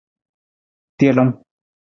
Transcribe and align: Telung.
Telung. 0.97 1.31